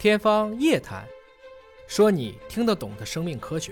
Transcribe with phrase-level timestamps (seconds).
[0.00, 1.02] 天方夜谭，
[1.86, 3.70] 说你听得懂的生命科学。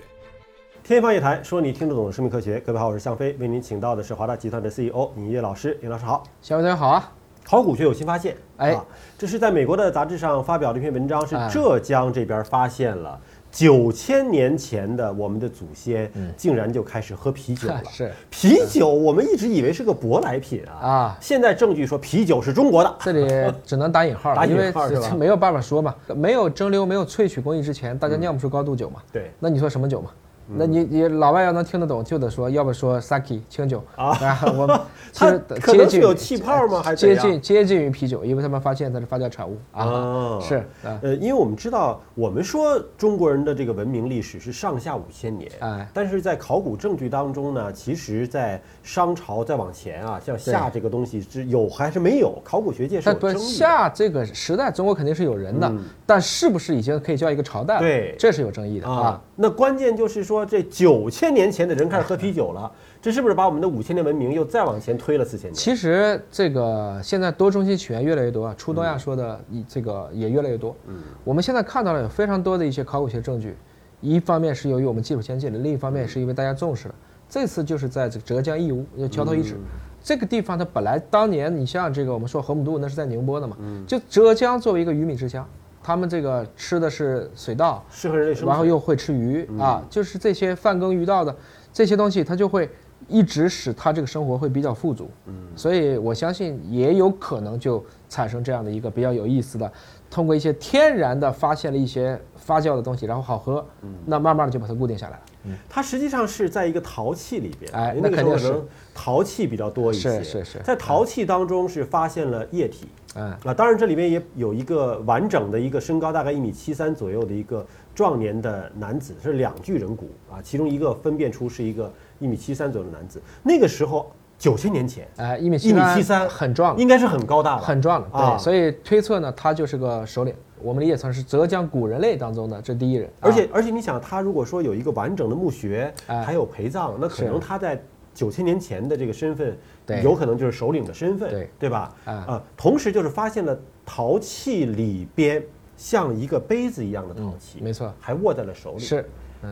[0.83, 2.59] 天方夜谭，说你听得懂的生命科学。
[2.59, 5.75] 各位好，我是向飞，为您请到的是华大集团的 CEO 尹烨老师。
[5.81, 7.11] 尹老师好，小飞同学好啊！
[7.43, 8.85] 考古学有新发现，哎啊，
[9.17, 13.19] 这是在美国的杂志上发表的一篇文章，是哎浙江这边发现了
[13.51, 17.81] 九千年前的我们的祖先竟然就开始喝啤酒了。
[17.83, 22.95] 嗯 是啤酒，我们一直以为是个舶来品啊，啊，现在证据说啤酒是中国的。
[22.99, 25.93] 这里只能打引号 因为引号是吧没有办法说嘛。
[26.15, 29.01] 没有蒸馏、没有萃取工艺之前，大家酿不出高度酒嘛。
[29.11, 30.11] 对，那你说什么酒嘛？
[30.55, 33.83] 那你你老外要能听得懂，就得说，要不说 sake 清酒。
[33.95, 34.17] 啊。
[34.57, 34.79] 我们
[35.11, 36.81] 其它实可能是接近有气泡吗？
[36.83, 39.57] 还是怎接近接近于啤酒，因为他们发现它是发酵产物。
[39.71, 39.85] 啊。
[39.85, 40.39] 哦。
[40.41, 45.87] 是啊，呃，因为我们知道，我们说中国人的这个文明历史是上下五千年，哎。
[45.93, 52.41] 但是在考古证据当中呢，其实，在商朝再往前啊，像夏这个东西是有还是没有？
[52.43, 53.39] 考古学界是有争议的。
[53.39, 55.71] 夏这个时代，中国肯定是有人的，
[56.05, 57.79] 但是不是已经可以叫一个朝代了？
[57.81, 58.15] 对。
[58.17, 58.99] 这是有争议的啊。
[58.99, 62.69] 啊。，那关键就是说，这九千年前的人开始喝啤酒了，
[63.01, 65.53] 这是不是把我们的五千年文明又再往前推了四千年？
[65.53, 70.75] 其实这个现在多中心起源越来越多啊，出东亚说的这个也越来越多。
[70.87, 73.55] 嗯，我们现在看到了有非常多的一些考古学证据，
[74.01, 76.95] 一方面是由于我们技术先进了，另一方面是因为大家重视了。
[77.29, 79.55] 这次就是在这个浙江义乌，就桥头遗址。
[80.03, 83.55] 这个地方它本来当年你像这个我们说河姆渡那是在宁波的嘛，
[83.87, 85.47] 就浙江作为一个鱼米之乡，
[85.81, 88.47] 他们这个吃的是水稻，适合人类生。
[88.47, 91.35] 然后又会吃鱼啊，就是这些泛耕鱼稻的
[91.73, 92.69] 这些东西，它就会
[93.07, 95.09] 一直使他这个生活会比较富足。
[95.25, 99.71] 嗯，所以我相信也有可能就产生这样的一个比较有意思的，
[100.09, 103.65] 通过一些天然的发现了一些发酵的东西，然后好喝，
[104.05, 105.19] 那慢慢的就把它固定下来了。
[105.45, 110.21] 嗯它实际上是在一个陶器里边，哎那个时候那肯定可能陶器比较多一些。
[110.21, 112.87] 是是是在陶器当中是发现了液体。
[113.15, 117.65] 嗯，啊，当然这里面也有一个完整的一个身高大概一米七三左右的一个
[117.95, 123.21] 壮年的男子，是两具人骨啊，其中一个分辨出是一个一米七三左右的男子。
[123.41, 128.07] 那个时候九千年前，哎，一米一米七七三很壮了，应该是很高大了，很壮了。
[128.11, 130.33] 啊对，所以推测呢，他就是个首领。
[130.61, 137.81] 我们理解成是浙江古人类当中的这第一人，而啊且而且你想，他如果说有一个完整的墓穴，哎还有陪葬，那可能他在
[138.13, 139.57] 九千年前的这个身份，
[140.01, 141.93] 有可能就是首领的身份，对对吧？
[142.05, 145.41] 啊啊，同时就是发现了陶器里边
[145.77, 148.79] 像一个杯子一样的陶器，嗯没错还握在了手里。
[148.79, 149.05] 是，嗯。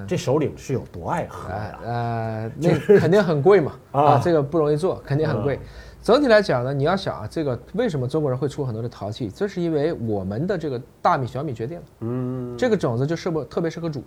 [0.08, 1.80] 这首领是有多爱喝呃呀？
[1.84, 5.60] 呃， 那肯定很贵嘛，啊啊，这个不容易做，肯定很贵。
[6.04, 9.30] 整体来讲呢，你要想啊，这个为什么中国人会出很多的陶器？
[9.34, 14.02] 这是因为我们的这个大米、小米决定了，嗯，这个种子就适不特别适合煮，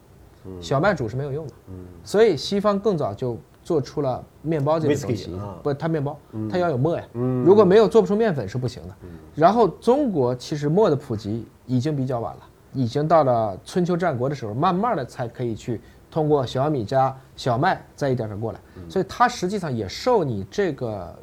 [0.60, 6.18] 小麦煮是没有用的，嗯所以西方更早就做出了面包这个东西啊，不，它面包
[6.50, 8.94] 它要有磨呀，嗯如果没有做不出面粉是不行的。
[9.34, 12.40] 然后中国其实磨的普及已经比较晚了，
[12.72, 21.14] 已经到了春秋战国的时候，慢慢的才可以去通过小米加小麦再一点点过来，所以它实际上也受你这个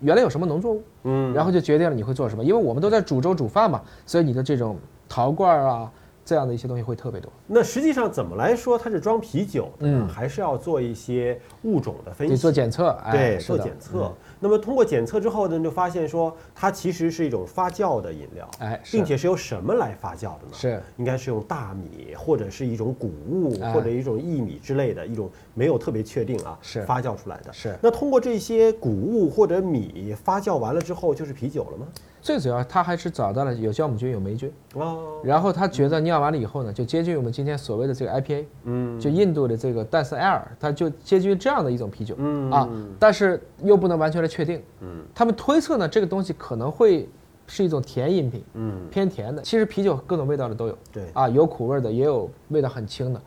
[0.00, 4.76] 原来有什么农作物，嗯，然后就决定了你会做什么，因为我们都在煮粥煮饭嘛，所以你的这种
[5.08, 5.90] 陶罐啊
[6.30, 7.28] 这样的一些东西会特别多。
[7.48, 10.06] 那实际上怎么来说，它是装啤酒的呢？
[10.06, 14.14] 嗯还是要做一些物种的分析，做检测，哎，对，做检测。
[14.38, 20.52] 那么通过检测之后呢，就发现说它其实是一种发酵的饮料，哎并且是由什么来发酵的呢？
[20.52, 27.52] 是应该是用大米或者是一种谷物哎或者一种薏米之类的一种没有特别确定啊，是发酵出来的。
[27.52, 31.88] 是那通过这些谷物或者米发酵完了之后，就是啤酒了吗？
[32.22, 39.00] 最主要他还是找到了有酵母菌有霉菌，哦，然后他觉得酿完了以后呢，就接近于我们今天所谓的这个 IPA，嗯。
[39.00, 42.50] 就印度的这个戴斯艾尔，它就接近于这样的一种啤酒，嗯。
[42.50, 47.08] 啊，但是又不能完全的确定，嗯，他们推测呢，这个东西可能会
[47.46, 49.42] 是一种甜饮品，嗯，偏甜的。
[49.42, 51.04] 其实啤酒各种味道的都有，对。
[51.14, 53.20] 啊，有苦味的，也有味道很轻的。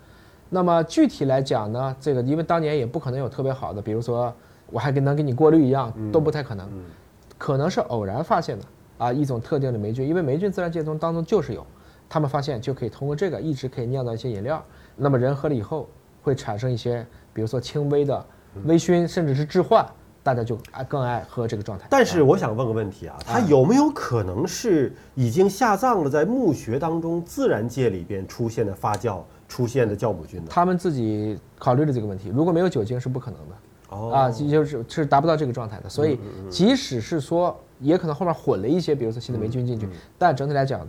[0.50, 4.32] 那么具体来讲呢，这个因为当年也不可能有特别好的，比如说
[4.70, 6.70] 我还给能给你过滤一样，都不太可能，
[7.40, 8.66] 可能是偶然发现的
[9.00, 11.66] 啊一种特定的霉菌，因为霉菌自然界中当中就是有，
[12.14, 14.64] 他们发现就可以通过这个一直可以酿造一些饮料，
[14.96, 15.90] 那么人喝了以后
[16.22, 18.24] 会产生一些，比如说轻微的
[18.66, 19.84] 微醺，甚至是致幻，
[20.22, 21.88] 大家就爱更爱喝这个状态。
[21.90, 30.46] 但是我想问个问题啊，它有没有可能是已经下葬了，在墓穴当中自然界里边出现的发酵出现的酵母菌呢？
[30.52, 33.56] 他们自己考虑了这个问题，如果没有酒精是不可能的。
[33.90, 34.12] 哦。
[34.14, 39.90] 啊，就是是达不到这个状态的，所以即使是说，也可能后面混了一些，比如说新的霉菌进去，
[40.20, 40.88] 但整体来讲，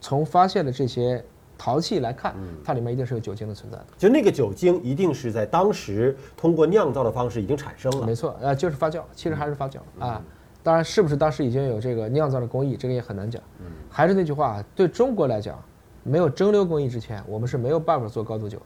[0.00, 1.24] 从发现的这些
[1.56, 2.34] 陶器来看，
[2.64, 3.86] 它里面一定是有酒精的存在的。
[3.96, 8.14] 就那个酒精一定是在当时通过酿造的方式已经产生了没。
[8.14, 10.22] 错，呃，就是发酵，其实还是发酵啊。
[10.62, 13.42] 当然，是不是当时已经有这个酿造的工艺，这个也很难讲。
[13.88, 15.58] 还是那句话，对中国来讲，
[16.02, 18.64] 没有蒸馏工艺之前，我们是没有办法做高度酒的。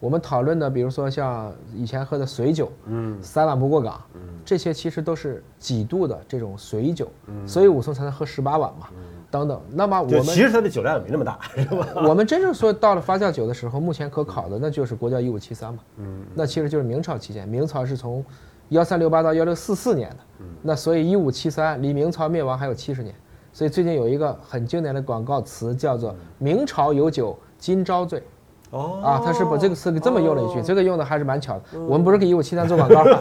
[0.00, 8.86] 我们讨论的，比如说像以前喝的水酒，嗯，三碗不过岗，嗯，这些其实都是几度的这种水酒，嗯，所以武松才能喝十八碗嘛，
[9.30, 9.60] 等等。
[9.70, 11.86] 那么我们其实它的酒量也没那么大，是吧？
[12.08, 18.24] 我们真正说到了发酵酒的时候，目前可考的那就是国窖一五七三嘛，嗯，那其实就是明朝期间，明朝是从
[18.70, 23.14] 幺三六八到幺六四四年的，嗯，那所以一五七三离明朝灭亡还有七十年，
[23.52, 28.22] 所以最近有一个很经典的广告词叫做“明朝有酒今朝醉”。
[28.70, 31.80] 哦啊，他是把这个词给这么用了一句，这个用的还是蛮巧的。
[31.80, 33.18] 我们不是给一五七三做广告吗？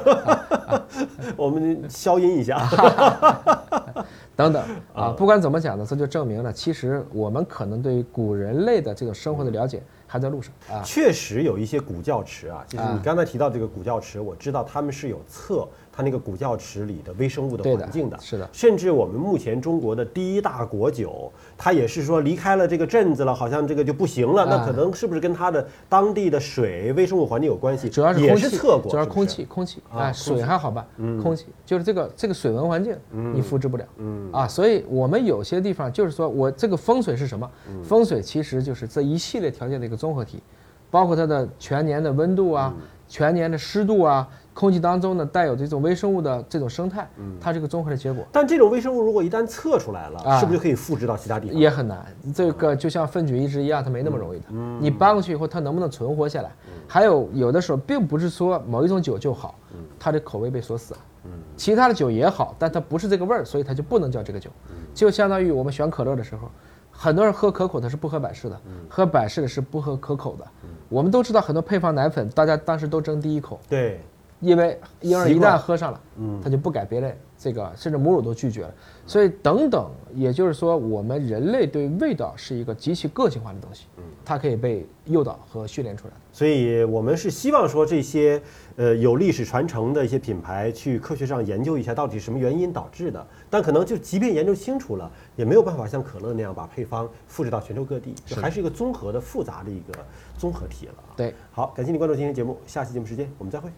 [1.35, 2.61] 我们消音一下，
[4.35, 4.61] 等等
[4.93, 10.81] 啊，不管怎么讲呢，这就证明了，其实我们可能对于古人类的这种生活的了解还在路上啊。
[10.83, 15.67] 确实有一些古教池啊，就是你刚才提到这个古教池，我知道他们是有测。
[15.99, 24.45] 它那个古窖池里的微生物的环境的，是的，甚至我们目前中国的第一大国酒，它也是说离开了这个镇子了，好像这个就不行了。
[24.45, 27.89] 那可能是不是跟它的当地的水微生物环境有关系？
[27.89, 30.87] 主要是也是测过，主要是空气，空气啊，水还好办，
[31.21, 32.95] 空气就是这个这个水文环境
[33.33, 37.51] 你复制不了，嗯啊，所以我们有些地方就是说我这个风水是什么？
[37.83, 40.41] 风水其实就是这一系列条件的一个综合体，
[40.89, 42.73] 包括它的全年的温度啊，
[43.09, 44.25] 全年的湿度啊。
[44.59, 48.25] 空气当中呢带有这种微生物的这种生态，嗯，它是个综合的结果。
[48.29, 51.57] 但这种微生物如果一旦测出来了，是不是就可以复制到其他地方？
[51.57, 52.05] 也很难。
[52.35, 54.45] 这个就像分举一支一样，它没那么容易的。
[54.49, 56.51] 嗯，你搬过去以后，它能不能存活下来？
[56.89, 59.55] 还有有的时候并不是说某一种酒就好，
[59.97, 60.99] 它的口味被锁死了。
[61.23, 64.49] 嗯，其他的酒也好，但它不是这个味儿，所以它就不能叫这个酒。
[64.93, 66.51] 就相当于我们选可乐的时候，
[66.91, 68.59] 很多人喝可口的是不喝百事的，
[68.89, 70.45] 喝百事的是不喝可口的。
[70.89, 73.57] 我们都知道很多配方奶粉，大家当时都争第一口。
[73.69, 74.01] 对。
[74.39, 78.73] 因为婴儿一旦喝上了，嗯，他就不改别的这个，甚至母乳都拒绝了。
[79.05, 86.13] 所以等等，也就是说，我们人类对味道是一个极其个性化的东西，嗯，它可以被诱导和训练出来。
[86.31, 88.41] 所以我们是希望说这些
[88.75, 93.25] 呃有历史传承的一些品牌，去科学上研究一下到底什么原因导致的。
[93.49, 99.93] 但可能就即便研究清楚了，也没有办法像可乐那样把配方复制到全球各地，就还是一个综合的复杂的一个
[100.37, 100.93] 综合体了。
[101.17, 103.69] 对，好，感谢你关注今天节目，下期节目时间我们再会。